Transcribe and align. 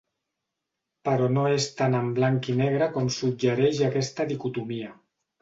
Però 1.09 1.27
no 1.33 1.43
és 1.57 1.67
tan 1.81 1.97
en 1.99 2.07
blanc 2.21 2.49
i 2.55 2.57
negre 2.63 2.89
com 2.97 3.13
suggereix 3.19 3.83
aquesta 3.91 4.29
dicotomia. 4.35 4.93